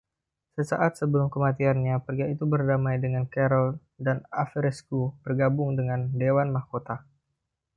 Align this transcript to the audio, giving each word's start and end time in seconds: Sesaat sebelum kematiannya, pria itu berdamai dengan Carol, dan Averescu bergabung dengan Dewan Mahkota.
Sesaat 0.57 0.93
sebelum 1.01 1.27
kematiannya, 1.35 1.95
pria 2.05 2.25
itu 2.33 2.43
berdamai 2.53 2.95
dengan 3.05 3.25
Carol, 3.33 3.67
dan 4.05 4.17
Averescu 4.43 5.01
bergabung 5.23 5.71
dengan 5.79 5.99
Dewan 6.19 6.49
Mahkota. 6.55 6.97